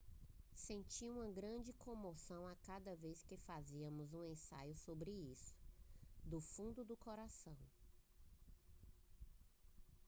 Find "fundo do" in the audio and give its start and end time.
6.41-6.97